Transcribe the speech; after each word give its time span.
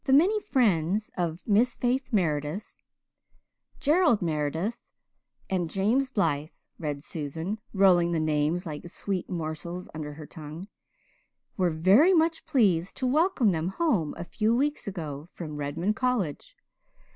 "'The 0.05 0.13
many 0.13 0.39
friends 0.39 1.11
of 1.15 1.47
Miss 1.47 1.75
Faith 1.75 2.11
Meredith, 2.11 2.81
Gerald 3.79 4.19
Meredith 4.19 4.81
and 5.47 5.69
James 5.69 6.09
Blythe,'" 6.09 6.49
read 6.79 7.03
Susan, 7.03 7.59
rolling 7.71 8.11
the 8.11 8.19
names 8.19 8.65
like 8.65 8.87
sweet 8.89 9.29
morsels 9.29 9.87
under 9.93 10.13
her 10.15 10.25
tongue, 10.25 10.67
"'were 11.55 11.69
very 11.69 12.15
much 12.15 12.47
pleased 12.47 12.97
to 12.97 13.05
welcome 13.05 13.51
them 13.51 13.67
home 13.67 14.15
a 14.17 14.23
few 14.25 14.55
weeks 14.55 14.87
ago 14.87 15.29
from 15.33 15.57
Redmond 15.57 15.95
College. 15.95 16.55